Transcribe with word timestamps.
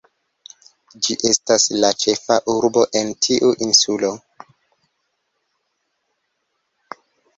Ĝi 1.07 1.17
estas 1.31 1.65
la 1.83 1.91
ĉefa 2.03 2.37
urbo 2.55 2.85
en 3.01 3.13
tiu 3.27 3.51
insulo. 3.67 4.11